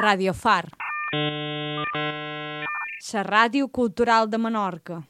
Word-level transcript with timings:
Radio 0.00 0.32
Far. 0.32 0.68
La 3.12 3.22
ràdio 3.26 3.66
cultural 3.68 4.28
de 4.30 4.38
Menorca. 4.38 5.02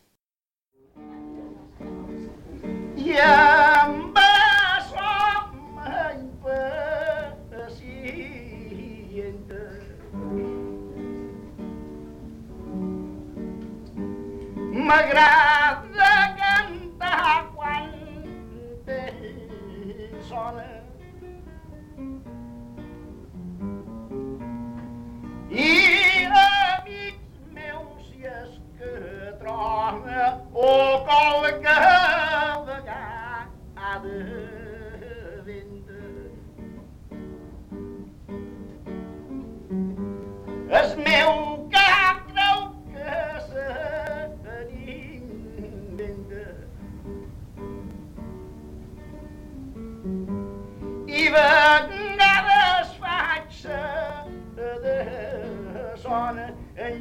I 2.96 3.18
amb 3.26 4.16
açò 4.22 5.12
impacienta 6.16 7.98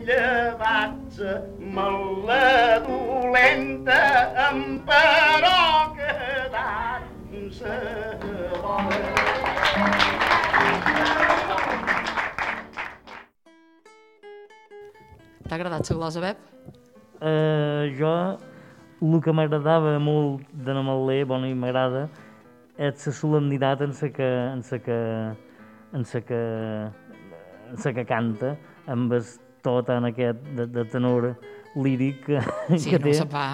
enllevat-se 0.08 1.31
la 2.25 2.80
dolenta 2.80 4.00
em 4.47 4.80
però 4.88 5.91
quedar-se 5.95 7.73
bona. 8.63 9.00
T'ha 15.47 15.55
agradat 15.55 15.89
la 15.89 15.95
glosa, 15.95 16.22
Beb? 16.22 16.38
Uh, 17.17 17.91
jo, 17.97 18.13
el 19.02 19.19
que 19.23 19.33
m'agradava 19.33 19.97
molt 20.00 20.45
de 20.53 20.73
Namalé, 20.75 21.23
bueno, 21.25 21.47
i 21.47 21.55
m'agrada, 21.55 22.08
és 22.78 23.08
la 23.08 23.13
solemnitat 23.13 23.81
en 23.81 23.91
la 23.91 24.09
que, 24.13 24.30
en 24.53 24.63
la 24.72 24.80
que, 24.80 25.00
en 25.94 26.08
la 26.13 26.22
que, 26.22 26.41
en 27.73 27.83
la 27.83 27.94
que 27.94 28.05
canta, 28.05 28.55
amb 28.88 29.11
el 29.13 29.23
to 29.67 29.75
tan 29.87 30.07
aquest 30.09 30.41
de, 30.57 30.65
de 30.79 30.87
tenor 30.95 31.33
líric 31.75 32.23
que, 32.25 32.41
Sí, 32.79 32.89
que 32.89 32.99
no 33.03 33.05
té. 33.11 33.15
se'n 33.19 33.31
va... 33.35 33.45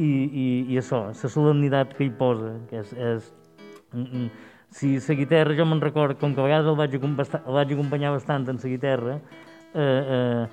I, 0.00 0.06
i, 0.06 0.46
i 0.70 0.78
això, 0.80 1.06
la 1.10 1.28
solemnitat 1.34 1.96
que 1.96 2.06
hi 2.06 2.14
posa, 2.16 2.54
que 2.70 2.82
és... 2.82 2.92
és 2.94 3.32
mm, 3.92 4.06
mm, 4.06 4.30
si 4.70 4.92
la 5.02 5.14
guitarra, 5.18 5.54
jo 5.58 5.64
me'n 5.66 5.80
record, 5.82 6.14
com 6.20 6.30
que 6.30 6.38
a 6.38 6.44
vegades 6.46 6.68
el 6.70 6.76
vaig, 6.78 6.92
el 6.94 7.54
vaig 7.56 7.72
acompanyar 7.74 8.12
bastant 8.14 8.44
en 8.52 8.60
la 8.62 8.68
guitarra, 8.70 9.16
eh, 9.74 10.02
eh, 10.16 10.44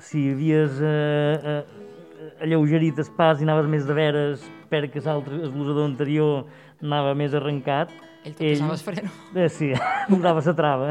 si 0.00 0.22
havies 0.32 0.78
eh, 0.80 1.52
eh, 1.52 2.40
alleugerit 2.46 2.98
el 3.04 3.10
pas 3.18 3.40
i 3.40 3.44
anaves 3.44 3.68
més 3.68 3.84
de 3.84 3.96
veres 3.96 4.46
perquè 4.72 5.02
l'altre, 5.04 5.42
el 5.44 5.52
glosador 5.52 5.90
anterior 5.90 6.46
anava 6.80 7.12
més 7.20 7.36
arrencat, 7.36 7.92
Ell 8.26 8.34
te 8.34 8.48
posava 8.56 8.74
el 8.74 8.80
freno. 8.82 9.10
Eh, 9.38 9.48
sí, 9.54 9.68
posava 10.10 10.42
la 10.42 10.54
trava 10.58 10.88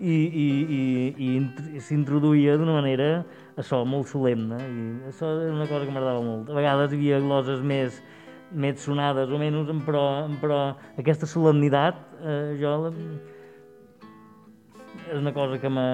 i, 0.00 0.10
i, 0.10 0.46
i, 0.76 0.82
i 1.14 1.28
int- 1.38 1.62
i 1.78 1.82
s'introduïa 1.86 2.56
d'una 2.58 2.74
manera 2.80 3.08
això, 3.56 3.84
molt 3.88 4.10
solemne 4.10 4.58
i 4.66 4.86
això 5.12 5.30
era 5.44 5.54
una 5.54 5.68
cosa 5.70 5.86
que 5.86 5.94
m'agradava 5.94 6.24
molt. 6.26 6.50
A 6.50 6.58
vegades 6.58 6.92
hi 6.92 6.98
havia 6.98 7.20
gloses 7.22 7.62
més, 7.62 8.00
més 8.52 8.82
sonades 8.82 9.30
o 9.30 9.38
menys, 9.40 9.70
però, 9.86 10.04
però 10.42 10.58
aquesta 10.98 11.26
solemnitat 11.30 12.02
eh, 12.20 12.56
jo 12.60 12.74
la, 12.84 12.92
és 15.06 15.14
una 15.20 15.30
cosa 15.32 15.60
que 15.62 15.70
me 15.70 15.86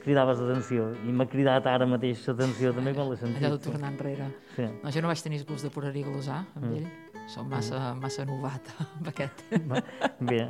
cridava 0.00 0.32
l'atenció 0.32 0.86
i 1.04 1.12
m'ha 1.12 1.26
cridat 1.28 1.66
ara 1.68 1.84
mateix 1.88 2.22
l'atenció 2.30 2.72
també 2.72 2.94
quan 2.96 3.10
l'he 3.10 3.18
sentit. 3.20 3.42
Allò 3.44 3.58
de 3.58 3.64
tornar 3.68 3.90
enrere. 3.92 4.30
Sí. 4.56 4.64
No, 4.80 4.88
jo 4.94 5.02
no 5.04 5.10
vaig 5.12 5.20
tenir 5.26 5.42
gust 5.44 5.66
de 5.68 5.72
posar-hi 5.74 6.06
glosar 6.08 6.40
amb 6.56 6.64
Mm. 6.70 6.76
ell. 6.80 6.88
Som 7.30 7.46
massa, 7.46 7.94
massa 7.94 8.24
novat 8.26 8.72
amb 8.98 9.08
aquest. 9.12 9.44
Bé, 10.18 10.40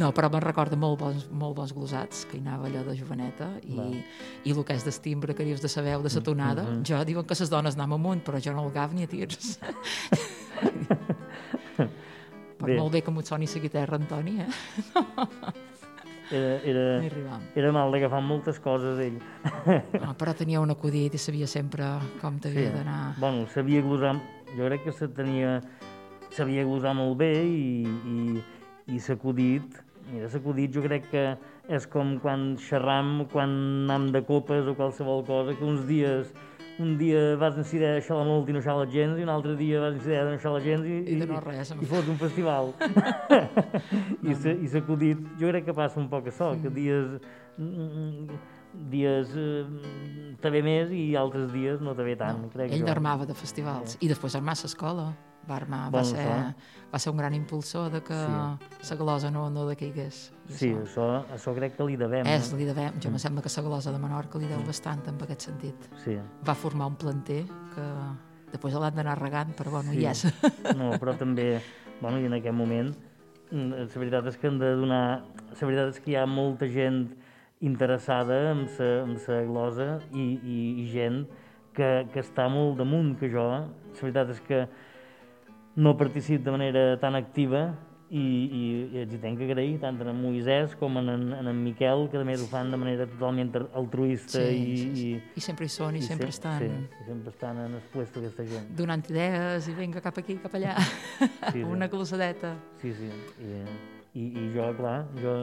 No, 0.00 0.10
però 0.16 0.30
me'n 0.32 0.42
recorda 0.42 0.76
molt 0.80 0.98
bons, 0.98 1.28
molt 1.30 1.54
bons 1.60 1.72
glosats, 1.76 2.24
que 2.26 2.38
hi 2.38 2.42
anava 2.42 2.66
allò 2.66 2.82
de 2.88 2.96
joveneta, 2.98 3.52
i, 3.62 3.76
Va. 3.78 3.86
i 4.42 4.54
el 4.56 4.64
que 4.66 4.74
és 4.74 4.86
d'estimbre, 4.86 5.36
que 5.38 5.46
dius 5.46 5.62
de 5.62 5.70
sa 5.70 5.84
veu, 5.86 6.02
de 6.02 6.10
sa 6.10 6.22
tonada, 6.24 6.64
mhm. 6.66 6.82
jo 6.88 6.98
diuen 7.06 7.26
que 7.26 7.38
les 7.38 7.52
dones 7.52 7.78
anàvem 7.78 7.98
amunt, 8.00 8.24
però 8.26 8.42
jo 8.42 8.56
no 8.56 8.66
el 8.66 8.74
gaf 8.74 8.90
ni 8.96 9.06
a 9.06 9.10
tirs. 9.10 9.58
per 12.60 12.68
Bé. 12.68 12.76
molt 12.76 12.92
bé 12.92 13.00
que 13.00 13.12
m'ho 13.14 13.22
soni 13.24 13.46
la 13.48 13.60
guitarra, 13.62 13.96
Antoni, 13.96 14.40
eh? 14.42 14.48
era, 16.30 16.50
era, 16.64 16.98
No 17.02 17.40
era 17.54 17.72
mal 17.72 17.90
d'agafar 17.92 18.20
moltes 18.22 18.60
coses 18.62 18.98
ell. 19.02 19.18
No, 19.98 20.12
però 20.18 20.34
tenia 20.36 20.60
un 20.60 20.70
acudit 20.70 21.14
i 21.14 21.18
sabia 21.18 21.46
sempre 21.50 21.86
com 22.20 22.38
t'havia 22.38 22.70
d'anar. 22.74 23.14
Bueno, 23.18 23.46
sabia 23.54 23.82
glosar, 23.82 24.16
jo 24.56 24.68
crec 24.68 24.84
que 24.84 24.92
se 24.92 25.08
tenia, 25.08 25.60
sabia 26.34 26.64
glosar 26.64 26.94
molt 26.98 27.18
bé 27.20 27.32
i, 27.44 27.84
i, 27.86 28.42
i 28.94 29.00
s'acudit, 29.02 29.80
mira, 30.12 30.28
s'acudit 30.32 30.72
jo 30.74 30.82
crec 30.84 31.08
que 31.10 31.24
és 31.70 31.86
com 31.90 32.16
quan 32.22 32.54
xerram, 32.58 33.26
quan 33.30 33.50
anam 33.86 34.08
de 34.14 34.22
copes 34.26 34.66
o 34.66 34.74
qualsevol 34.78 35.24
cosa, 35.28 35.54
que 35.58 35.64
uns 35.64 35.84
dies 35.86 36.32
un 36.80 36.94
dia 36.96 37.36
vas 37.36 37.52
decidir 37.58 37.84
deixar-la 37.84 38.24
molt 38.24 38.48
i 38.48 38.54
no 38.54 38.60
deixar-la 38.62 38.86
gens, 38.88 39.18
i 39.20 39.24
un 39.26 39.28
altre 39.28 39.52
dia 39.58 39.82
vas 39.82 39.92
decidir 39.98 40.22
no 40.24 40.30
deixar-la 40.32 40.62
gens 40.64 40.86
i, 40.88 40.94
I 41.12 41.18
de 41.20 41.26
no 41.28 41.40
res, 41.44 41.74
i 41.76 41.84
fos 41.90 42.08
un 42.08 42.16
festival. 42.16 42.70
I 44.30 44.34
s'ha- 44.34 44.56
I 44.56 44.70
s'acudit, 44.72 45.20
jo 45.40 45.50
crec 45.52 45.66
que 45.68 45.74
passa 45.76 46.00
un 46.00 46.08
poc 46.08 46.30
això, 46.32 46.54
que 46.62 46.72
dies 46.72 47.18
mm, 47.58 48.38
dies 48.90 49.34
eh, 49.36 50.50
ve 50.54 50.62
més 50.64 50.92
i 50.94 51.10
altres 51.20 51.50
dies 51.52 51.82
no 51.84 51.92
ve 52.06 52.16
tant, 52.16 52.46
crec 52.54 52.72
Ell 52.72 52.86
jo. 52.86 52.92
armava 52.94 53.26
de 53.28 53.34
festivals. 53.36 53.98
I 54.00 54.08
després 54.08 54.34
armar 54.38 54.56
l'escola. 54.62 55.10
Va, 55.50 55.56
armar, 55.56 55.80
va, 55.90 56.00
Bueno, 56.00 56.04
ser, 56.04 56.54
va 56.92 56.98
ser 57.02 57.10
un 57.10 57.18
gran 57.18 57.34
impulsor 57.34 57.90
de 57.90 58.00
que 58.06 58.14
la 58.14 58.96
glosa 58.98 59.30
no, 59.34 59.48
no 59.50 59.66
decaigués. 59.66 60.32
Sí, 60.46 60.70
això 60.70 60.84
això, 60.84 61.06
això 61.34 61.54
crec 61.56 61.76
que 61.76 61.86
li 61.88 61.96
devem. 61.98 62.26
És, 62.30 62.52
li 62.54 62.68
devem. 62.68 63.00
Jo 63.02 63.10
me 63.10 63.18
sembla 63.18 63.42
que 63.42 63.50
la 63.56 63.62
glosa 63.66 63.90
de 63.90 63.98
Menorca 63.98 64.38
li 64.38 64.46
deu 64.50 64.62
bastant 64.66 65.02
en 65.10 65.18
aquest 65.26 65.48
sentit. 65.50 65.88
Sí. 66.04 66.14
Va 66.46 66.54
formar 66.54 66.86
un 66.92 66.96
planter 67.00 67.44
que 67.74 67.86
després 68.52 68.74
l'han 68.74 68.94
d'anar 68.94 69.18
regant, 69.18 69.52
però 69.58 69.70
bueno, 69.78 69.92
Sí. 69.92 70.00
hi 70.00 70.06
és. 70.06 70.24
No, 70.78 70.92
però 71.02 71.16
també, 71.18 71.60
bueno, 72.00 72.18
i 72.20 72.26
en 72.30 72.34
aquest 72.38 72.54
moment, 72.54 72.94
mm, 73.50 73.72
la 73.82 73.86
veritat 74.04 74.26
és 74.30 74.36
que 74.38 74.46
hem 74.48 74.58
de 74.62 74.74
donar... 74.76 75.04
La 75.50 75.66
veritat 75.66 75.96
és 75.96 76.00
que 76.00 76.12
hi 76.12 76.16
ha 76.16 76.26
molta 76.26 76.66
gent 76.70 77.08
interessada 77.60 78.52
en 78.52 78.68
sa, 78.68 79.02
en 79.04 79.18
sa 79.20 79.42
glosa 79.44 79.98
i, 80.14 80.26
i, 80.40 80.58
i 80.82 80.86
gent 80.92 81.24
que, 81.76 82.06
que 82.12 82.22
està 82.22 82.48
molt 82.50 82.78
damunt 82.80 83.16
que 83.20 83.28
jo. 83.32 83.44
La 83.50 84.00
veritat 84.00 84.32
és 84.34 84.40
que 84.46 84.62
no 85.80 85.96
participo 85.96 86.44
de 86.50 86.50
manera 86.58 86.82
tan 87.00 87.14
activa 87.16 87.70
i, 88.10 88.18
i, 88.18 88.62
i 88.90 88.98
els 89.04 89.12
hi 89.14 89.18
tenc 89.22 89.38
que 89.38 89.46
agrair 89.46 89.76
tant 89.78 90.00
en 90.02 90.16
Moisès 90.18 90.72
com 90.80 90.96
en, 90.98 91.08
en, 91.12 91.28
en, 91.36 91.46
en 91.52 91.58
Miquel, 91.62 92.08
que 92.10 92.18
també 92.18 92.34
ho 92.34 92.46
fan 92.50 92.72
de 92.74 92.80
manera 92.80 93.06
totalment 93.06 93.52
altruista 93.78 94.40
Sí, 94.42 94.56
i, 94.58 94.76
sí, 94.80 94.88
sí. 94.96 95.04
i, 95.14 95.38
I 95.38 95.44
sempre 95.44 95.68
hi 95.68 95.70
són, 95.70 95.94
i, 95.96 96.02
sempre 96.02 96.26
se- 96.26 96.34
estan 96.40 96.58
Sí, 96.64 96.70
i 97.04 97.06
sempre 97.06 97.30
estan 97.30 97.60
en 97.68 97.76
el 97.78 97.84
puesto 97.94 98.18
aquesta 98.18 98.44
gent. 98.50 98.66
donant 98.76 99.06
idees 99.14 99.68
i 99.70 99.76
vinga 99.78 100.02
cap 100.02 100.18
aquí, 100.18 100.36
cap 100.42 100.58
allà. 100.58 100.74
Sí, 100.82 101.30
sí. 101.54 101.62
Una 101.62 101.86
glosadeta. 101.92 102.56
Sí, 102.82 102.92
sí. 102.98 103.12
I, 103.46 103.62
i, 104.18 104.26
i 104.42 104.48
jo, 104.56 104.66
clar, 104.80 105.04
jo 105.22 105.36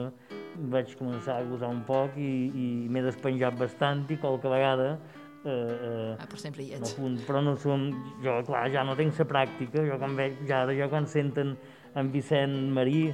vaig 0.68 0.92
començar 1.00 1.38
a 1.40 1.44
gosar 1.48 1.70
un 1.72 1.80
poc 1.88 2.16
i, 2.20 2.28
i 2.52 2.66
m'he 2.92 3.00
despenjat 3.06 3.56
bastant 3.56 4.04
i 4.12 4.16
qualque 4.20 4.50
vegada 4.52 4.98
eh, 5.44 5.50
eh, 5.50 6.16
Ah, 6.18 6.26
però 6.26 6.36
sempre 6.38 6.62
hi 6.64 6.72
ets. 6.74 6.80
m'apunt, 6.96 7.18
però 7.26 7.40
no 7.42 7.56
som... 7.56 7.88
Jo, 8.24 8.40
clar, 8.46 8.66
ja 8.74 8.84
no 8.84 8.96
tinc 8.98 9.16
la 9.18 9.24
pràctica, 9.30 9.84
jo 9.86 9.98
quan 9.98 10.16
veig, 10.18 10.38
ja, 10.48 10.64
jo 10.66 10.88
quan 10.90 11.06
senten 11.06 11.56
en 11.94 12.12
Vicent 12.12 12.70
Marí, 12.74 13.12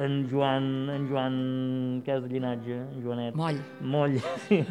en 0.00 0.22
Joan, 0.30 0.88
en 0.88 1.02
Joan, 1.10 1.34
que 2.04 2.14
és 2.14 2.22
de 2.24 2.28
llinatge, 2.30 2.72
en 2.94 3.02
Joanet, 3.04 3.34
Moll. 3.36 3.58
Moll, 3.82 4.14
sí. 4.46 4.62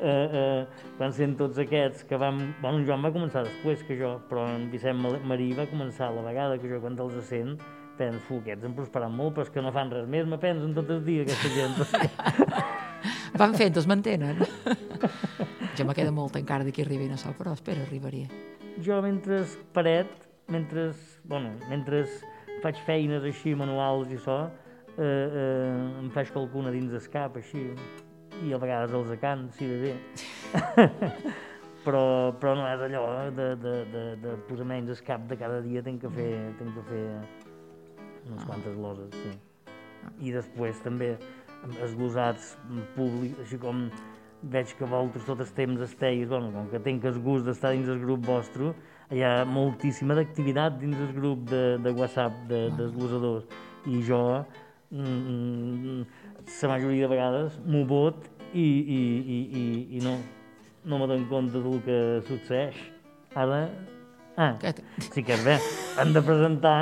eh, 0.00 0.28
eh, 0.40 0.64
van 0.98 1.12
ser 1.14 1.28
tots 1.38 1.58
aquests 1.62 2.02
que 2.10 2.16
vam... 2.18 2.40
Bueno, 2.60 2.78
en 2.80 2.86
Joan 2.88 3.04
va 3.06 3.12
començar 3.14 3.44
després 3.46 3.84
que 3.86 3.94
jo, 4.00 4.16
però 4.28 4.48
en 4.56 4.66
Vicent 4.72 4.98
Ma- 4.98 5.20
Marí 5.30 5.52
va 5.54 5.68
començar 5.70 6.08
a 6.08 6.16
la 6.16 6.22
vegada 6.26 6.58
que 6.58 6.66
jo, 6.70 6.80
quan 6.82 6.98
els 6.98 7.20
sent, 7.28 7.54
penso, 7.96 8.18
"Fu, 8.26 8.40
aquests 8.42 8.64
han 8.66 8.74
prosperat 8.74 9.10
molt, 9.14 9.36
però 9.36 9.42
és 9.46 9.50
que 9.54 9.62
no 9.62 9.70
fan 9.70 9.90
res 9.94 10.08
més, 10.10 10.26
me 10.26 10.38
pensen 10.42 10.74
tot 10.74 10.90
el 10.90 11.04
dia, 11.04 11.22
aquesta 11.22 11.48
gent. 11.54 11.78
Van 13.38 13.54
fent, 13.54 13.76
es 13.78 13.86
mantenen. 13.86 14.42
jo 15.78 15.86
me 15.88 15.94
queda 15.96 16.12
molt 16.14 16.36
encara 16.38 16.66
d'aquí 16.66 16.84
arribin 16.84 17.14
a 17.14 17.18
sol, 17.20 17.34
però 17.38 17.54
espera, 17.54 17.82
arribaré. 17.82 18.26
jo, 18.82 19.00
mentre 19.02 19.44
paret, 19.72 20.10
mentre, 20.48 20.92
bueno, 21.24 21.54
mentre 21.70 22.04
faig 22.62 22.78
feines 22.86 23.24
així, 23.24 23.54
manuals 23.54 24.10
i 24.12 24.18
això, 24.18 24.38
eh, 24.96 25.04
eh, 25.04 26.00
em 26.02 26.10
faig 26.14 26.32
qualcuna 26.32 26.72
dins 26.74 26.92
el 26.92 27.08
cap, 27.12 27.36
així, 27.36 27.70
i 28.44 28.52
a 28.52 28.58
vegades 28.58 28.94
els 28.94 29.10
acant, 29.14 29.48
sí, 29.54 29.66
bé, 29.66 29.92
bé. 29.92 29.94
però, 31.84 32.32
però 32.40 32.54
no 32.58 32.66
és 32.70 32.82
allò 32.86 33.04
eh, 33.20 33.30
de, 33.36 33.48
de, 33.62 33.74
de, 33.92 34.04
de 34.22 34.36
posar 34.48 34.66
menys 34.68 34.94
el 34.96 35.02
cap 35.06 35.26
de 35.30 35.38
cada 35.40 35.60
dia, 35.64 35.82
tenc 35.86 36.02
que 36.02 36.12
fer, 36.16 36.30
tenc 36.60 36.78
que 36.78 36.86
fer 36.90 37.04
unes 38.30 38.46
quantes 38.48 38.78
loses, 38.80 39.14
sí. 39.22 39.34
I 40.20 40.34
després 40.34 40.80
també 40.84 41.14
els 41.80 41.94
glosats 41.96 42.54
públics, 42.96 43.38
així 43.40 43.56
com 43.60 43.86
veig 44.52 44.74
que 44.78 44.84
vosaltres 44.84 45.24
tot 45.26 45.40
el 45.40 45.50
temps 45.56 45.80
esteu, 45.86 46.26
bueno, 46.28 46.50
com 46.52 46.68
que 46.72 46.80
tenc 46.82 47.04
el 47.08 47.20
gust 47.24 47.46
d'estar 47.48 47.72
dins 47.74 47.88
el 47.88 48.00
grup 48.02 48.26
vostre, 48.26 48.72
hi 49.12 49.22
ha 49.24 49.44
moltíssima 49.48 50.16
d'activitat 50.18 50.78
dins 50.80 51.00
el 51.00 51.12
grup 51.16 51.48
de, 51.50 51.62
de 51.84 51.92
WhatsApp 51.96 52.44
de, 52.50 52.60
dels 52.78 52.92
glosadors 52.96 53.44
i 53.86 54.00
jo 54.04 54.20
mm, 54.90 56.04
la 56.54 56.70
majoria 56.72 57.06
de 57.06 57.10
vegades 57.12 57.58
m'ho 57.64 57.84
vot 57.88 58.28
i, 58.52 58.64
i, 58.64 59.00
i, 59.36 59.38
i, 59.60 59.64
i 59.98 60.04
no, 60.04 60.18
no 60.84 61.00
me 61.00 61.08
dono 61.10 61.28
compte 61.28 61.58
del 61.58 61.80
que 61.84 61.98
succeeix. 62.28 62.78
Ara, 63.34 63.64
ah, 64.38 64.52
sí 65.10 65.24
que 65.26 65.34
és 65.34 65.42
bé, 65.44 65.58
hem 65.98 66.14
de 66.14 66.22
presentar 66.22 66.78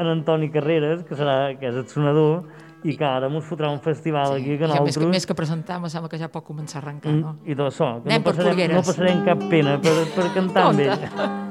en 0.00 0.08
Antoni 0.14 0.48
Carreras, 0.50 1.04
que, 1.04 1.18
serà, 1.18 1.52
que 1.60 1.68
és 1.68 1.76
el 1.76 1.86
sonador, 1.90 2.46
i 2.84 2.96
que 2.96 3.04
ara 3.04 3.28
mos 3.32 3.44
fotrà 3.44 3.70
un 3.72 3.80
festival 3.84 4.38
aquí 4.38 4.56
que 4.56 4.64
ja, 4.64 4.80
més, 4.80 4.96
que, 4.96 5.02
nosaltres... 5.02 5.12
més 5.12 5.28
que 5.28 5.36
presentar, 5.36 5.80
me 5.82 5.92
sembla 5.92 6.08
que 6.12 6.20
ja 6.20 6.30
pot 6.32 6.46
començar 6.46 6.80
a 6.80 6.84
arrencar, 6.86 7.12
no? 7.12 7.36
Mm, 7.36 7.52
I 7.52 7.58
tot 7.58 7.72
això, 7.72 7.92
que 8.00 8.10
Anem 8.10 8.24
no 8.24 8.30
passarem, 8.30 8.64
no 8.72 8.82
passarem 8.88 9.22
cap 9.28 9.46
pena 9.52 9.78
per, 9.84 9.96
per 10.16 10.32
cantar 10.38 10.68
amb 10.70 10.84
ell. 10.86 11.48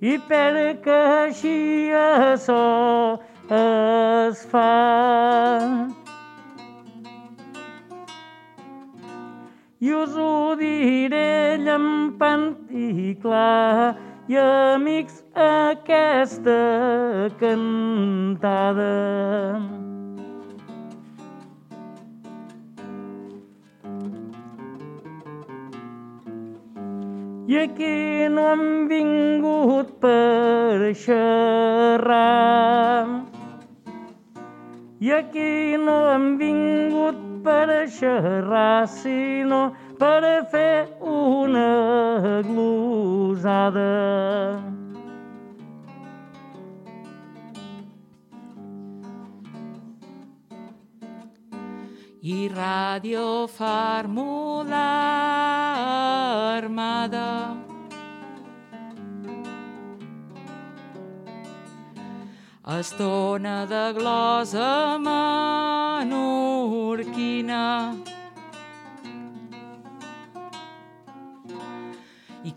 i 0.00 0.16
perquè 0.30 1.00
així 1.18 1.92
açò 1.92 3.20
es 3.58 4.40
fa. 4.54 4.72
I 9.82 9.92
us 10.00 10.16
ho 10.16 10.56
diré 10.56 11.60
llampant 11.66 12.48
i 12.72 13.12
clar, 13.20 13.92
i 14.32 14.36
amics, 14.40 15.16
aquesta 15.36 16.56
cantada. 17.40 18.92
I 27.46 27.58
aquí 27.64 28.28
no 28.32 28.46
hem 28.54 28.88
vingut 28.88 29.92
per 30.00 30.94
xerrar. 31.04 32.06
I 35.00 35.12
aquí 35.20 35.76
no 35.76 35.98
hem 36.14 36.26
vingut 36.40 37.20
per 37.44 37.84
xerrar, 37.98 38.88
sinó 38.88 39.74
per 40.02 40.24
fer 40.50 40.98
una 40.98 42.42
glosada. 42.42 43.94
I 52.34 52.50
ràdio 52.50 53.46
Fórmula 53.46 54.88
Armada. 56.58 57.30
Estona 62.78 63.56
de 63.66 63.84
glosa 63.98 64.98
menorquina. 65.06 66.32
i 68.08 68.11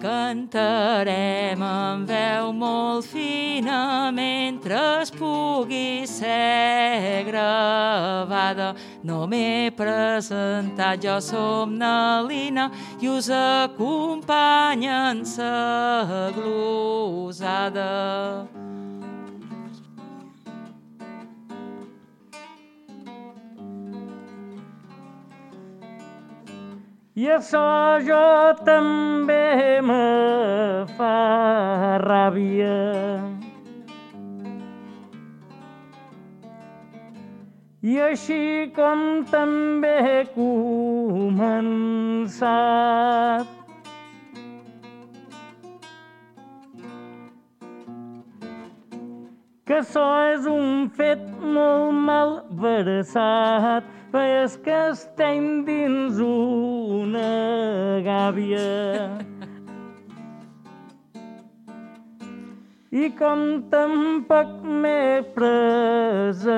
cantarem 0.06 1.62
amb 1.66 2.06
veu 2.10 2.52
molt 2.54 3.08
fina 3.10 4.12
mentre 4.14 4.78
es 5.02 5.10
pugui 5.10 6.06
ser 6.06 7.26
gravada. 7.26 8.76
No 9.04 9.26
m'he 9.26 9.72
presentat, 9.74 11.02
jo 11.02 11.18
som 11.22 11.74
Nalina 11.80 12.70
i 13.02 13.10
us 13.10 13.30
acompanya 13.34 15.10
en 15.16 15.26
sa 15.26 16.30
glosada. 16.38 17.90
I 27.16 27.30
això 27.32 27.60
jo 28.04 28.24
també 28.68 29.80
me 29.80 30.00
fa 30.98 31.12
ràbia. 32.04 32.74
I 37.88 37.96
així 38.10 38.68
com 38.76 39.24
també 39.32 39.94
he 40.04 40.20
començat. 40.36 41.88
Que 49.64 49.80
això 49.80 50.08
és 50.36 50.44
un 50.52 50.92
fet 51.00 51.24
molt 51.40 51.96
mal 52.12 52.42
versat, 52.60 53.95
és 54.22 54.56
que 54.64 54.76
estem 54.92 55.64
dins 55.68 56.20
una 56.24 58.02
gàbia. 58.06 59.20
I 62.96 63.10
com 63.20 63.64
tampoc 63.72 64.48
m'he 64.64 65.24
presentat, 65.36 66.56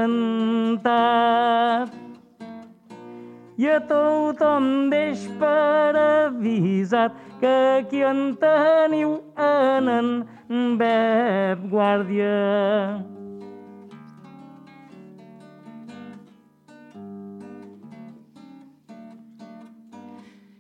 i 3.58 3.65
a 3.74 3.79
tothom 3.89 4.89
deix 4.93 5.25
per 5.41 5.98
avisat 5.98 7.12
que 7.41 7.55
aquí 7.82 8.01
en 8.05 8.36
teniu 8.41 9.17
en 9.34 9.89
en 10.50 10.77
Bep 10.77 11.60
Guàrdia. 11.70 13.07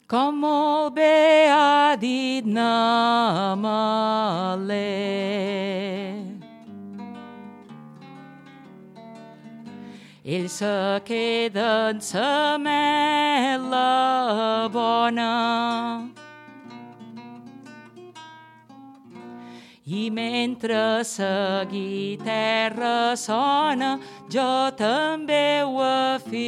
Com 0.07 0.37
molt 0.39 0.95
bé 0.95 1.51
ha 1.51 1.99
dit 1.99 2.47
Namalé. 2.47 2.63
Ell 10.23 10.47
se 10.47 11.03
queda 11.03 11.89
en 11.89 11.99
sa 11.99 12.57
mela 12.57 14.69
bona. 14.71 16.07
I 19.87 20.09
mentre 20.09 21.03
sa 21.03 21.65
guitarra 21.67 23.15
sona, 23.19 23.99
jo 24.31 24.71
també 24.79 25.63
ho 25.67 25.83
afirmaré 25.83 26.47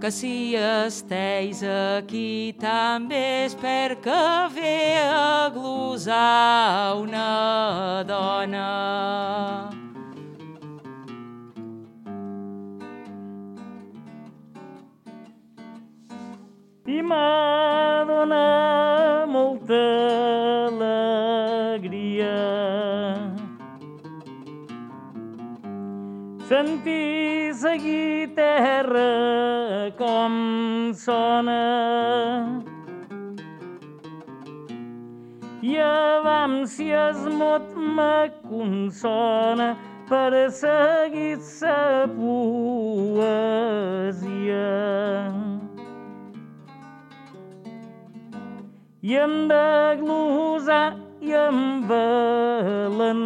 que 0.00 0.10
si 0.10 0.56
esteis 0.56 1.60
aquí 1.62 2.54
també 2.56 3.44
és 3.44 3.54
perquè 3.60 4.48
ve 4.54 4.96
a 5.04 5.50
glosar 5.52 6.96
una 6.96 8.02
dona. 8.08 8.68
i 16.90 17.02
m'ha 17.06 18.04
donat 18.08 19.28
molta 19.30 19.82
alegria 20.70 22.38
sentir 26.48 27.39
seguir 27.60 28.32
terra 28.34 29.92
com 29.98 30.92
sona. 30.94 32.64
I 35.60 35.76
avam 35.76 36.66
si 36.66 36.90
es 36.90 37.18
mot 37.28 37.76
me 37.76 38.30
consona 38.48 39.76
per 40.08 40.50
seguir 40.50 41.36
sa 41.44 42.08
poesia. 42.16 43.20
I 49.02 49.14
hem 49.20 49.48
de 49.52 49.96
glosar 50.00 50.96
i 51.20 51.36
amb 51.36 51.84
valentia. 51.92 53.20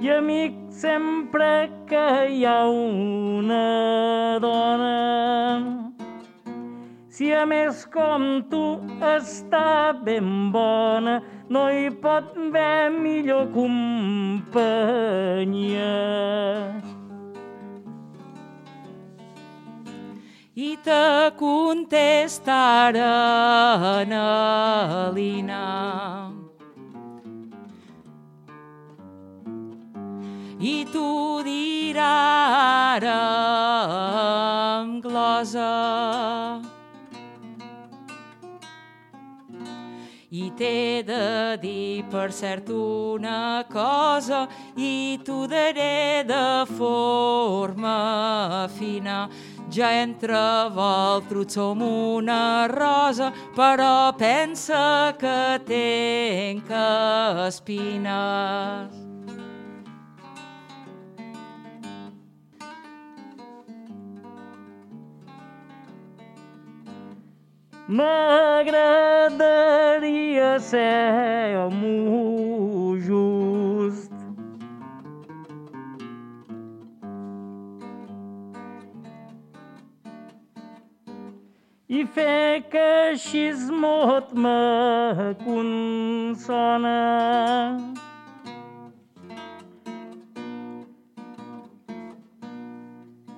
I 0.00 0.08
amic, 0.08 0.54
sempre 0.72 1.68
que 1.84 2.32
hi 2.32 2.48
ha 2.48 2.64
una 2.72 4.40
dona, 4.40 5.92
si 7.12 7.28
a 7.36 7.44
més 7.44 7.84
com 7.92 8.40
tu 8.48 8.80
està 9.04 9.92
ben 10.06 10.48
bona, 10.54 11.18
no 11.52 11.66
hi 11.68 11.90
pot 12.00 12.32
haver 12.32 12.88
millor 12.96 13.52
companyia. 13.52 14.40
I 20.56 20.80
te 20.80 21.28
contestaren 21.36 24.16
Alina. 24.24 26.29
I 30.60 30.84
tu 30.92 31.40
diràs 31.40 33.04
amb 33.08 35.00
glosa. 35.00 36.60
I 40.30 40.52
t'he 40.58 41.02
de 41.02 41.56
dir 41.62 42.04
per 42.12 42.28
cert 42.30 42.68
una 42.68 43.64
cosa 43.72 44.46
i 44.76 45.18
t'ho 45.24 45.48
diré 45.48 46.28
de 46.28 46.66
forma 46.76 48.68
fina. 48.76 49.30
Ja 49.72 49.96
entre 50.04 50.68
vosaltres 50.76 51.54
som 51.54 51.80
una 51.80 52.68
rosa, 52.68 53.32
però 53.56 54.12
pensa 54.12 55.16
que 55.18 55.58
tenc 55.64 56.68
espines. 57.48 59.09
M'agradaria 67.90 70.60
ser 70.60 71.56
home 71.58 73.00
just. 73.02 74.12
I 81.88 82.06
fer 82.14 82.62
que 82.70 83.10
així 83.10 83.50
mot 83.82 84.30
me 84.38 85.34
consona. 85.42 86.94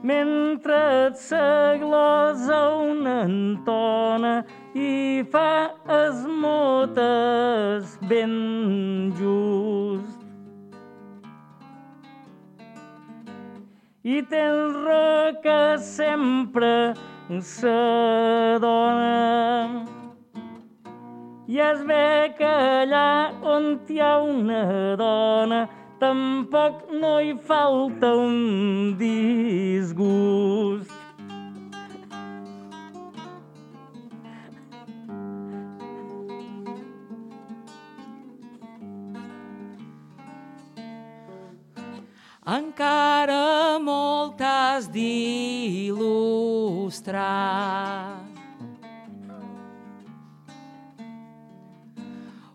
Mentre 0.02 0.78
et 1.06 1.16
seglosa 1.16 2.59
una 2.82 3.23
entona 3.25 4.35
i 4.75 5.23
fa 5.30 5.75
es 5.87 6.26
motes 6.26 7.99
ben 8.11 9.12
just. 9.18 10.18
I 14.02 14.18
tens 14.26 14.75
raó 14.82 15.32
que 15.42 15.78
sempre 15.78 16.94
s'adona 17.40 19.12
i 21.52 21.59
es 21.61 21.80
ve 21.87 22.35
que 22.38 22.49
allà 22.49 23.32
on 23.54 23.64
hi 23.88 23.99
ha 24.00 24.12
una 24.23 24.62
dona 24.97 25.61
tampoc 26.02 26.80
no 26.90 27.12
hi 27.23 27.30
falta 27.47 28.09
un 28.18 28.97
disgust. 28.99 30.90
Encara 42.52 43.78
molt 43.78 44.42
has 44.42 44.90
d'il·lustrar. 44.90 46.02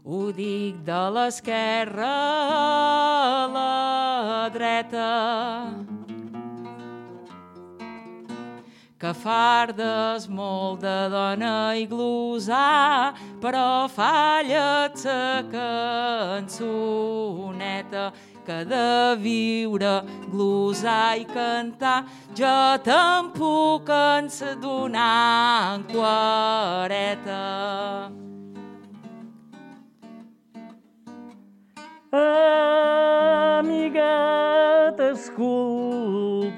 Ho 0.07 0.31
dic 0.31 0.75
de 0.87 0.97
l'esquerra 1.11 2.07
a 2.07 3.47
la 3.51 4.47
dreta. 4.53 5.07
Que 8.97 9.11
fardes 9.13 10.29
molt 10.31 10.79
de 10.85 11.09
dona 11.11 11.75
i 11.75 11.83
glosar, 11.91 13.19
però 13.43 13.89
falla 13.91 14.87
sa 14.95 15.43
cançoneta 15.51 16.85
que 18.45 18.63
de 18.63 19.15
viure, 19.19 20.07
glosar 20.31 21.19
i 21.19 21.25
cantar, 21.33 22.05
jo 22.31 22.79
te'n 22.87 23.27
puc 23.35 23.91
ensedonar 23.91 25.75
en 25.75 25.83
quareta. 25.91 27.43
Amiga, 32.09 34.03
t'escoltaré. 34.95 36.55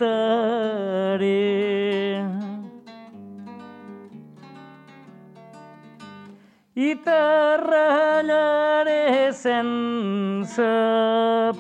I 6.76 6.96
te 7.04 7.22
ratllaré 7.66 9.34
sense 9.34 10.62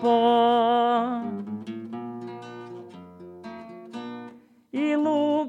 por. 0.01 1.25
I 4.71 4.93
el 4.93 5.07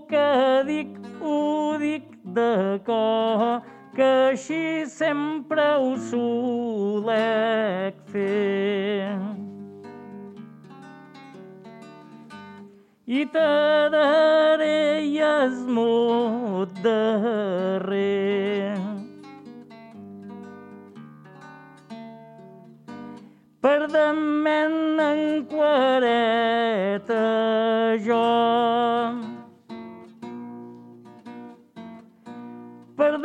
que 0.08 0.64
dic, 0.64 0.96
ho 1.20 1.76
dic 1.76 2.08
de 2.24 2.80
cor, 2.86 3.60
que 3.94 4.08
així 4.30 4.86
sempre 4.86 5.64
ho 5.82 5.94
solec 6.10 7.94
fer. 8.12 9.18
I 13.10 13.24
te 13.34 13.48
daré 13.96 15.02
i 15.02 15.18
es 15.26 15.56
mot 15.78 16.70
darrer. 16.84 18.76
Per 23.60 23.80
dement 23.92 25.00
en 25.04 25.20
quareta 25.50 27.29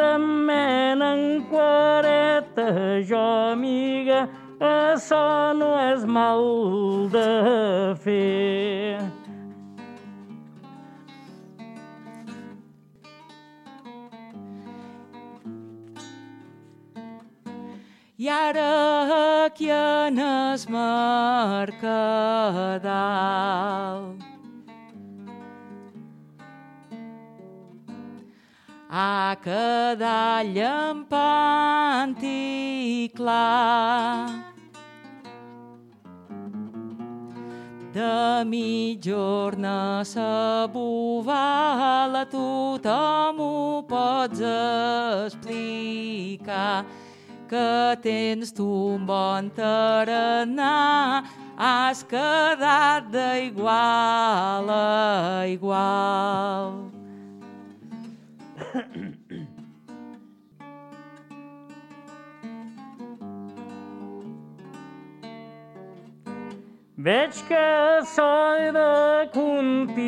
en 0.02 1.44
quareta 1.50 3.02
jo, 3.08 3.52
amiga, 3.52 4.28
això 4.60 5.54
no 5.54 5.76
és 5.94 6.06
mal 6.06 7.10
de 7.12 7.96
fer. 8.04 9.00
I 18.18 18.30
ara 18.30 19.46
aquí 19.46 19.70
en 19.70 20.18
es 20.18 20.70
Mercadal 20.70 21.76
a 28.98 29.36
quedar 29.44 30.46
llampant 30.56 32.16
i 32.24 33.12
clar. 33.14 34.30
de 37.96 38.44
mitjorna 38.44 40.04
sa 40.04 40.68
bovala 40.68 42.24
tothom 42.28 43.40
ho 43.40 43.84
pots 43.88 44.40
explicar 45.24 46.86
que 47.48 47.96
tens 48.04 48.52
tu 48.52 48.68
un 48.96 49.06
bon 49.06 49.52
tarannà 49.56 51.24
has 51.56 52.04
quedat 52.04 53.12
d'igual 53.12 54.68
a 54.72 55.48
igual. 55.48 56.95
Veig 67.06 67.38
que 67.48 68.02
soy 68.16 68.72
de 68.74 69.30
continuar-ho. 69.30 70.00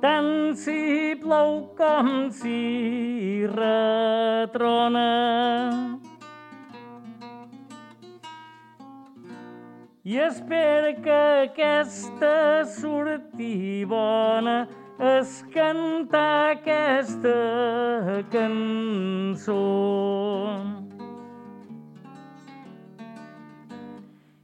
Tant 0.00 0.54
si 0.54 1.16
plou 1.18 1.74
com 1.74 2.30
si 2.30 3.42
retrona. 3.50 5.10
I 10.04 10.16
espero 10.28 10.94
que 11.02 11.18
aquesta 11.50 12.62
surti 12.78 13.84
bona 13.84 14.68
es 15.00 15.44
cantar 15.54 16.50
aquesta 16.50 18.22
cançó. 18.30 19.56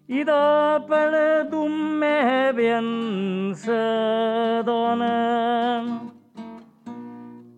I 0.08 0.24
de 0.24 0.80
per 0.88 1.44
d'un 1.50 1.98
me 2.00 2.52
ben 2.56 3.52
sa 3.54 4.62
dona 4.64 5.16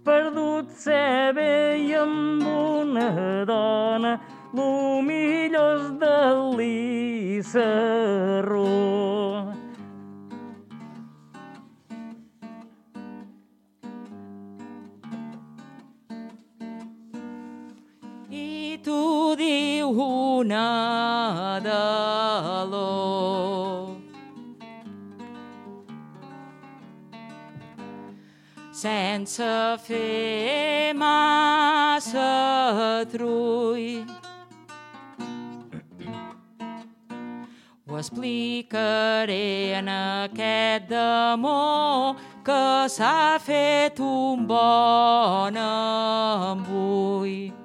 perdut 0.03 0.71
ser 0.73 1.35
bé 1.37 1.77
i 1.79 1.95
amb 1.95 2.43
una 2.49 3.45
dona 3.45 4.19
lo 4.57 5.03
millor 5.03 5.77
és 5.77 5.91
de 6.03 6.19
l'Issarró. 6.57 7.79
Sense 29.19 29.83
fer 29.83 30.95
massa 30.95 32.27
trull. 33.11 34.07
Ho 37.89 37.99
explicaré 37.99 39.75
en 39.81 39.91
aquest 39.91 40.87
demó 40.93 42.15
que 42.47 42.87
s'ha 42.87 43.43
fet 43.43 43.99
un 43.99 44.47
bon 44.47 45.59
embull. 45.67 47.58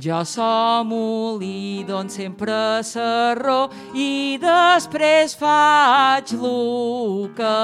Jo 0.00 0.22
som 0.24 0.88
molí 0.88 1.84
d'on 1.84 2.08
sempre 2.08 2.80
serró 2.88 3.68
i 3.92 4.38
després 4.40 5.34
faig 5.36 6.32
lo 6.40 7.28
que 7.36 7.58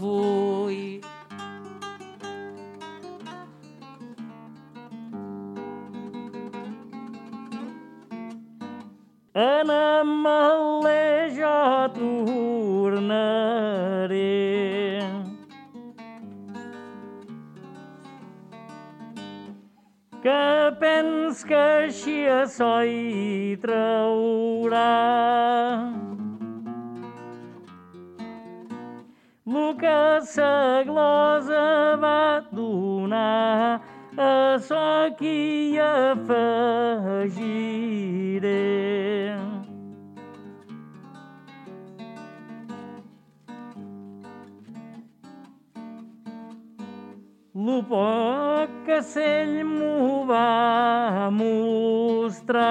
vull. 0.00 1.04
En 9.36 9.68
ametler 9.68 11.36
jo 11.36 11.58
tornaré. 11.98 13.77
Que 20.28 20.76
pens 20.80 21.38
que 21.48 21.56
així 21.56 22.14
a 22.28 22.42
so 22.54 22.66
hi 22.84 23.56
traurà. 23.62 24.88
Lo 29.54 29.72
que 29.80 30.00
sa 30.32 30.82
glosa 30.84 31.62
va 32.04 32.44
donar 32.52 33.80
a 34.18 34.60
so 34.68 34.82
aquí 35.06 35.32
hi 35.72 35.80
afegiré. 35.86 37.32
Lo 47.68 47.82
poc 47.84 48.70
que 48.86 48.96
s'ell 49.04 49.58
m'ho 49.68 50.24
va 50.28 51.28
mostrar. 51.38 52.62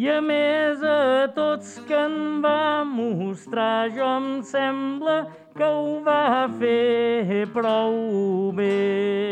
I 0.00 0.08
a 0.14 0.16
més 0.30 0.86
a 0.88 1.28
tots 1.36 1.76
que 1.90 2.00
en 2.06 2.40
va 2.46 2.80
mostrar, 2.94 3.90
jo 3.98 4.08
em 4.16 4.30
sembla 4.54 5.18
que 5.58 5.68
ho 5.68 6.00
va 6.08 6.48
fer 6.56 7.44
prou 7.52 8.52
bé. 8.56 9.23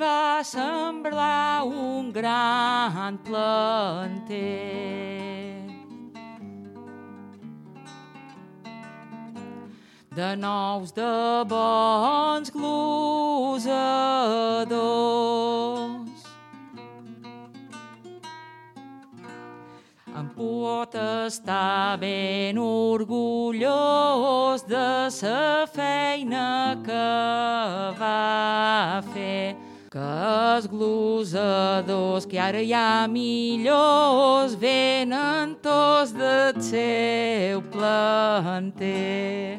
Va 0.00 0.42
sembrar 0.42 1.66
un 1.66 2.10
gran 2.10 3.18
planter. 3.18 4.40
De 10.16 10.36
nous 10.36 10.92
de 10.92 11.44
bons 11.46 12.50
glosadors. 12.50 13.70
Em 20.16 20.28
pot 20.36 20.94
estar 20.94 21.98
ben 22.00 22.58
orgullós 22.58 24.62
de 24.66 25.10
sa 25.10 25.66
feina 25.70 26.76
que 26.84 27.08
va 28.00 29.02
fer. 29.14 29.69
Que 29.90 29.98
els 29.98 30.68
glosadors 30.70 32.22
que 32.30 32.38
ara 32.38 32.60
hi 32.62 32.68
ha 32.78 33.08
millors 33.10 34.52
venen 34.54 35.56
tots 35.64 36.12
del 36.14 36.60
seu 36.62 37.58
planter. 37.72 39.58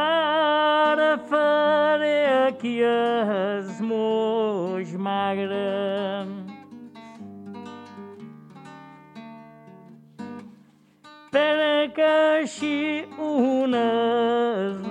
Ara 0.00 1.12
faré 1.30 2.18
aquí 2.48 2.74
es 2.82 3.78
moix 3.78 4.90
magre. 4.98 5.62
Per 11.30 11.94
que 11.94 12.10
així 12.42 13.06
unes 13.30 14.82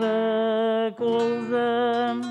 recolzen 1.18 2.22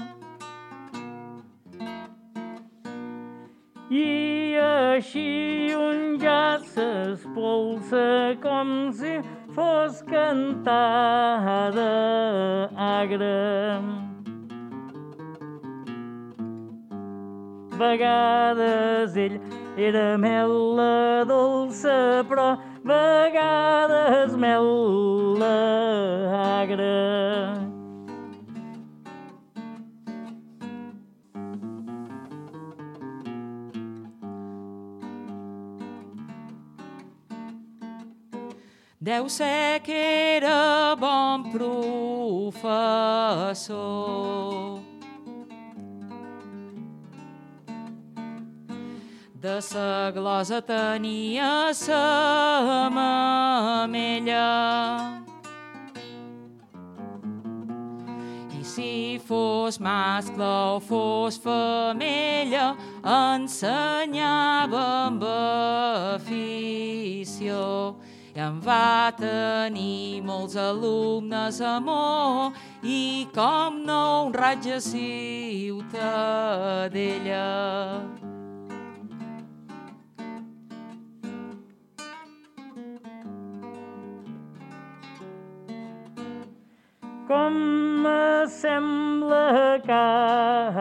i 3.91 4.57
així 4.61 5.75
un 5.75 6.19
ja 6.21 6.59
s'espolsa 6.59 8.37
com 8.43 8.93
si 8.93 9.19
fos 9.55 10.03
cantada 10.11 11.91
agra. 12.77 13.81
Vegades 17.77 19.17
ell 19.17 19.39
era 19.77 20.17
mel 20.19 20.53
la 20.77 21.25
dolça, 21.29 22.25
però 22.29 22.57
vegades 22.83 24.37
mel 24.37 24.67
la 25.39 25.57
agra. 26.63 27.67
Deu 39.07 39.29
ser 39.29 39.79
que 39.85 39.93
era 39.93 40.97
bon 40.99 41.45
professor. 41.53 42.65
De 49.33 49.63
sa 49.63 50.11
glosa 50.11 50.61
tenia 50.61 51.73
sa 51.73 52.91
mamella. 52.91 54.43
I 58.59 58.65
si 58.65 59.21
fos 59.25 59.79
mascle 59.79 60.43
o 60.43 60.81
fos 60.81 61.39
femella, 61.39 62.75
ensenyava 63.07 65.07
amb 65.07 65.23
afició. 66.17 67.95
I 68.37 68.41
em 68.45 68.57
va 68.61 69.17
tenir 69.17 70.21
molts 70.21 70.59
alumnes 70.61 71.57
amor 71.65 72.53
i 72.85 73.25
com 73.33 73.79
no 73.89 74.27
un 74.27 74.35
raig 74.37 74.69
a 74.75 74.81
ciutadella. 74.85 75.87
Com 87.33 87.57
sembla 88.61 89.81
que 89.89 90.03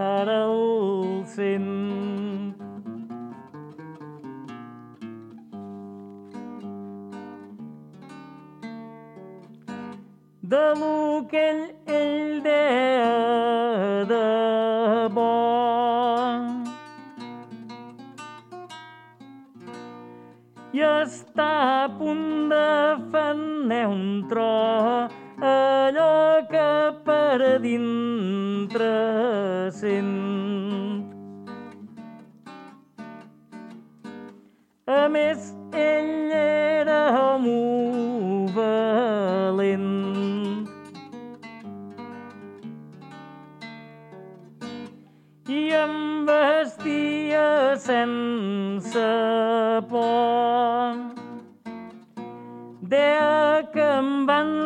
ara 0.04 0.44
el 0.44 1.24
sent. 1.38 1.85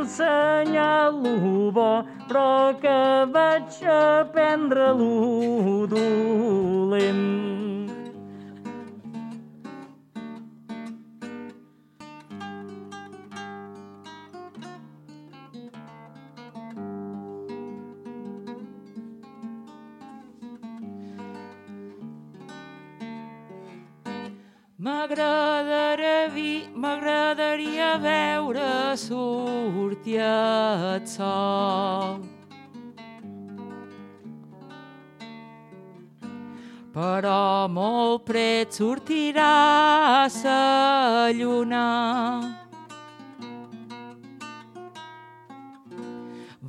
Va 0.10 0.64
ensenyar 0.64 1.12
lo 1.12 1.72
bo, 1.72 2.04
però 2.28 2.74
que 2.82 3.26
vaig 3.32 3.84
aprendre 3.86 4.94
lo 4.94 5.88
dolent. 5.88 7.50
M'agradaria 26.80 27.98
veure 27.98 28.96
sortir 28.96 29.39
el 30.18 31.06
sol. 31.06 32.24
Però 36.94 37.68
molt 37.70 38.26
pret 38.26 38.74
sortirà 38.74 40.28
la 40.44 41.30
lluna. 41.32 41.86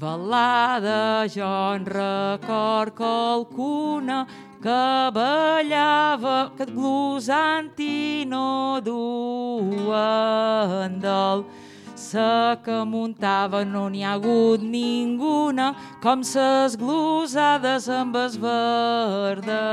Balada 0.01 1.27
jo 1.29 1.75
en 1.75 1.85
record 1.85 2.95
qualcuna 2.97 4.27
que 4.63 5.11
ballava, 5.13 6.53
que 6.57 6.67
glosant 6.67 7.73
i 7.81 8.25
no 8.29 8.81
duen 8.85 9.71
dol. 11.01 11.45
Sa 12.11 12.59
que 12.65 12.79
muntava 12.91 13.65
no 13.65 13.87
n'hi 13.87 14.03
ha 14.03 14.17
hagut 14.17 14.61
ninguna, 14.67 15.75
com 16.03 16.25
ses 16.27 16.75
glosades 16.75 17.89
amb 17.89 18.17
es 18.19 18.35
verderol. 18.47 19.71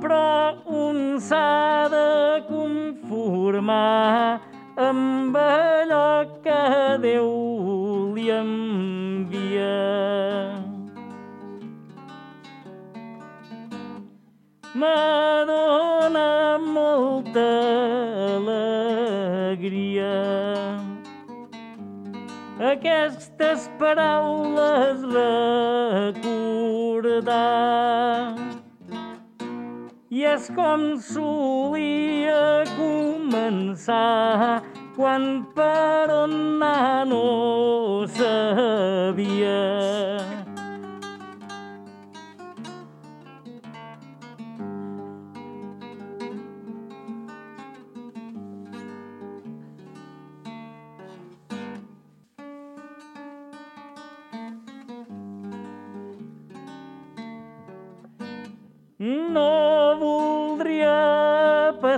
però 0.00 0.56
un 0.66 0.98
s'ha 1.20 1.88
de 1.94 2.08
conformar 2.48 4.40
amb 4.88 5.36
allò 5.36 6.10
que 6.44 6.62
Déu 7.06 7.30
li 8.14 8.26
envia. 8.30 9.72
m'adona 14.74 16.58
molta 16.58 17.46
alegria. 18.36 20.14
Aquestes 22.64 23.66
paraules 23.78 25.02
recordar 25.12 26.54
i 30.08 30.24
és 30.30 30.46
com 30.56 30.84
solia 31.02 32.64
començar 32.78 34.62
quan 34.96 35.44
per 35.58 36.06
on 36.22 36.32
anar 36.64 37.04
no 37.10 38.06
sabia. 38.16 39.93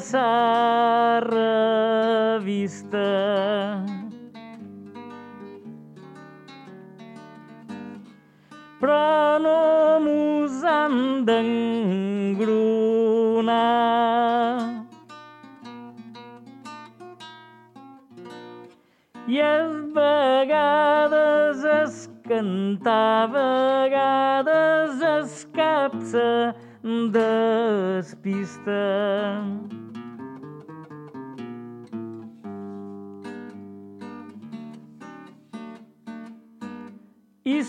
Passar 0.06 1.26
revista. 1.26 2.98
Però 8.78 9.38
no 9.42 9.98
mos 10.04 10.62
han 10.62 11.24
d'engrunar. 11.26 12.46
I 19.26 19.40
a 19.42 19.66
vegades 19.96 21.64
es 21.64 22.08
cantar, 22.28 23.24
a 23.24 23.26
vegades 23.34 25.02
es 25.02 25.46
capsa 25.52 26.54
despista. 27.10 28.84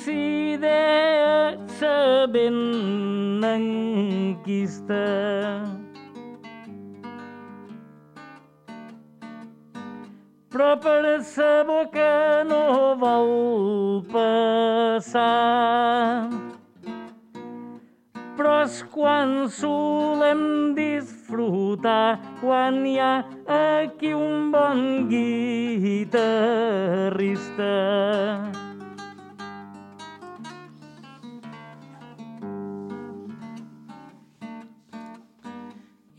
I 0.08 0.12
si 0.12 0.58
de 0.58 1.58
sabent 1.80 3.44
enquista. 3.44 5.04
Però 10.50 10.78
per 10.80 11.22
sa 11.24 11.64
boca 11.68 12.44
no 12.48 12.96
vol 12.96 14.04
passar. 14.14 15.26
Però 18.38 18.62
és 18.64 18.84
quan 18.94 19.50
solem 19.50 20.74
disfrutar, 20.78 22.20
quan 22.40 22.86
hi 22.86 23.00
ha 23.02 23.26
aquí 23.58 24.14
un 24.14 24.52
bon 24.54 25.10
guitarrista. 25.10 26.28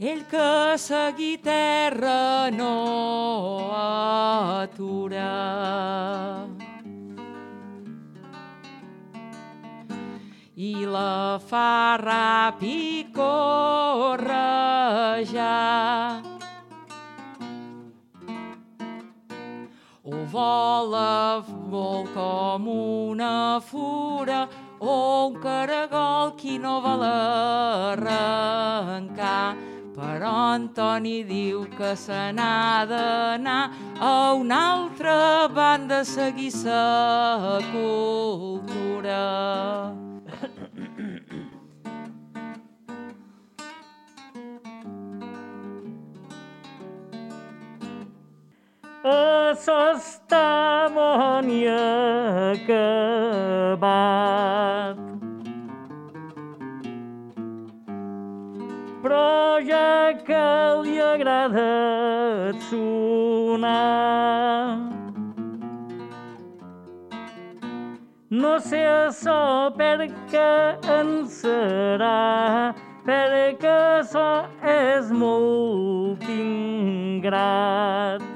Ell 0.01 0.23
que 0.31 0.79
sa 0.79 1.11
guitarra 1.11 2.51
no 2.55 3.73
atura. 3.75 5.27
I 10.55 10.87
la 10.87 11.43
fa 11.43 11.99
ràpid 11.99 13.11
correjar. 13.11 14.23
O 20.07 20.15
vola 20.31 21.43
molt 21.43 22.15
com 22.15 22.69
una 22.71 23.59
fura 23.59 24.47
o 24.79 25.27
un 25.27 25.43
caragol 25.43 26.39
qui 26.39 26.55
no 26.63 26.79
vol 26.87 27.03
arrencar. 27.03 28.39
Però 30.19 30.35
Antoni 30.51 31.23
diu 31.23 31.61
que 31.79 31.95
se 31.95 32.33
n'ha 32.35 32.83
d'anar 32.91 33.71
a 34.03 34.35
una 34.35 34.57
altra 34.71 35.47
banda 35.47 36.01
a 36.03 36.05
seguir 36.05 36.51
sa 36.51 37.61
cultura. 37.71 39.23
Això 49.07 49.79
està 49.95 50.91
bon 50.99 51.47
i 51.47 51.63
acabat. 52.59 53.79
Li 61.29 61.29
agrada 61.29 62.53
sonar, 62.69 64.79
no 68.31 68.59
sé 68.61 68.81
això 68.87 69.71
per 69.77 70.09
què 70.33 70.49
en 70.97 71.29
serà, 71.29 72.73
perquè 73.05 73.77
això 74.01 74.49
és 74.65 75.13
molt 75.13 76.25
ingrat. 76.29 78.28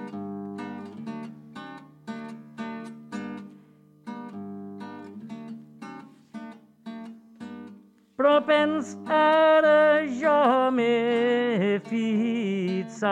Pens 8.40 8.96
ara 9.08 10.02
jo 10.20 10.70
m'he 10.76 11.78
fixat. 11.88 13.02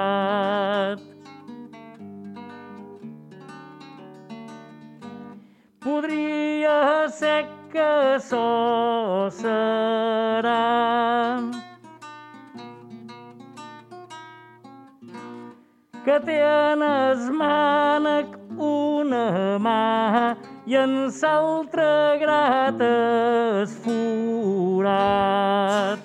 Podria 5.85 7.09
ser 7.21 7.47
que 7.73 7.89
això 8.17 9.31
serà 9.31 10.61
que 16.05 16.19
té 16.27 16.37
en 16.43 16.83
es 16.83 17.27
mànec 17.31 18.33
una 18.59 19.59
mà 19.63 20.35
i 20.67 20.75
en 20.81 20.95
l'altre 21.21 22.19
grat 22.23 22.81
es 22.87 23.77
forat. 24.81 26.01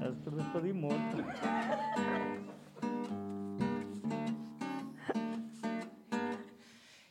Has 0.00 0.16
per 0.24 0.32
despedir 0.34 0.74
molt. 0.74 1.14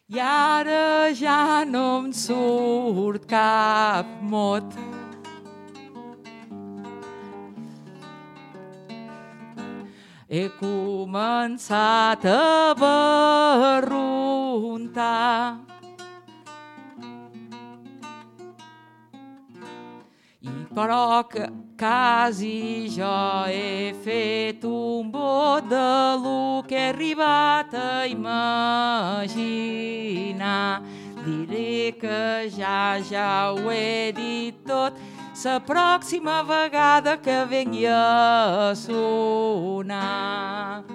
I 0.10 0.20
ara 0.26 1.14
ja 1.16 1.64
no 1.70 1.86
em 2.02 2.12
surt 2.12 3.28
cap 3.30 4.06
mot. 4.22 4.66
He 10.30 10.50
començat 10.60 12.26
a 12.30 12.76
barruntar. 12.84 14.10
Però 20.80 21.28
que 21.28 21.44
quasi 21.78 22.88
jo 22.88 23.44
he 23.52 23.92
fet 24.02 24.64
un 24.64 25.12
bot 25.12 25.68
de 25.68 26.16
lo 26.24 26.64
que 26.66 26.76
he 26.76 26.90
arribat 26.94 27.74
a 27.76 28.08
imaginar. 28.08 29.36
Diré 31.26 31.92
que 32.00 32.50
ja, 32.56 32.98
ja 33.04 33.52
ho 33.52 33.70
he 33.70 34.14
dit 34.16 34.56
tot, 34.66 34.94
la 35.44 35.60
pròxima 35.60 36.44
vegada 36.48 37.18
que 37.18 37.44
vengui 37.44 37.86
a 37.86 38.74
sonar. 38.74 40.86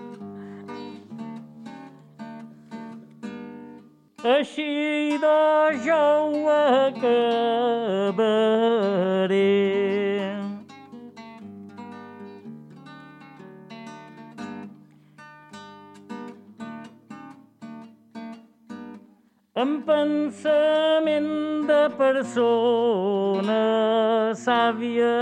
Així 4.25 5.21
doncs 5.21 5.85
jo 5.85 5.93
ho 5.93 6.49
acabaré. 6.89 8.15
Amb 19.55 19.85
pensament 19.87 21.29
de 21.69 21.83
persona 21.95 23.59
sàvia. 24.35 25.13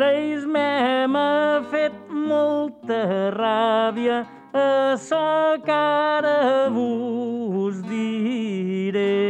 Reis 0.00 0.48
m'ha 0.48 1.60
fet 1.68 1.92
molta 2.08 3.04
ràbia, 3.36 4.24
això 4.64 5.60
que 5.68 5.76
ara 5.76 6.68
vos 6.72 7.84
diré. 7.92 9.27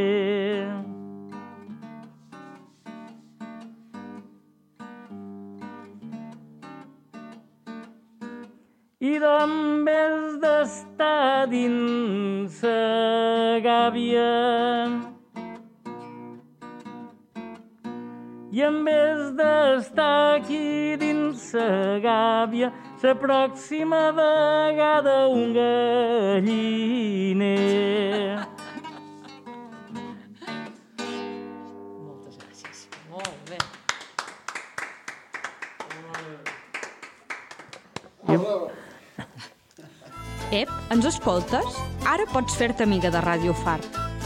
I 9.18 9.20
d'on 9.20 9.82
vés 9.82 10.38
d'estar 10.38 11.50
dins 11.50 12.46
sa 12.60 13.58
gàbia. 13.64 14.30
I 18.52 18.62
en 18.68 18.76
vez 18.86 19.20
d'estar 19.40 20.36
aquí 20.36 20.94
dins 21.02 21.34
sa 21.50 21.98
gàbia, 21.98 22.70
la 23.02 23.14
pròxima 23.24 24.02
vegada 24.20 25.16
un 25.34 25.52
galliner. 25.58 26.78
Ens 40.90 41.04
escoltes? 41.04 41.76
Ara 42.08 42.24
pots 42.32 42.54
fer-te 42.56 42.84
amiga 42.84 43.10
de 43.12 43.20
Radio 43.20 43.52
Far. 43.64 43.80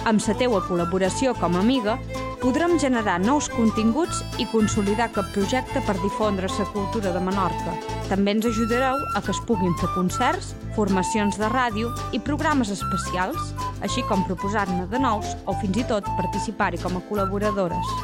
Amb 0.06 0.22
la 0.26 0.34
teua 0.38 0.60
col·laboració 0.66 1.34
com 1.38 1.56
a 1.56 1.62
amiga, 1.62 1.96
podrem 2.42 2.76
generar 2.78 3.18
nous 3.22 3.48
continguts 3.50 4.22
i 4.42 4.46
consolidar 4.50 5.08
aquest 5.10 5.32
projecte 5.34 5.82
per 5.86 5.96
difondre 6.02 6.50
la 6.50 6.68
cultura 6.74 7.12
de 7.14 7.20
Menorca. 7.22 7.76
També 8.08 8.34
ens 8.36 8.46
ajudareu 8.46 8.98
a 9.14 9.22
que 9.22 9.34
es 9.34 9.42
puguin 9.46 9.74
fer 9.80 9.90
concerts, 9.94 10.54
formacions 10.76 11.38
de 11.38 11.50
ràdio 11.50 11.92
i 12.12 12.22
programes 12.22 12.70
especials, 12.70 13.54
així 13.82 14.02
com 14.08 14.26
proposar-ne 14.26 14.86
de 14.86 14.98
nous 15.02 15.36
o 15.46 15.58
fins 15.62 15.82
i 15.82 15.86
tot 15.86 16.06
participar-hi 16.18 16.82
com 16.82 16.98
a 16.98 17.06
col·laboradores. 17.10 17.96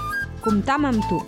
Comptam 0.42 0.86
amb 0.86 1.06
tu! 1.10 1.22